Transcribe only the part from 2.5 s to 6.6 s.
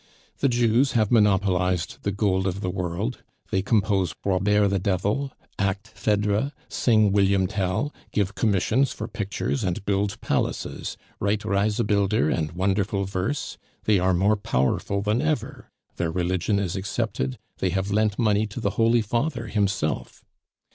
the world; they compose Robert the Devil, act Phedre,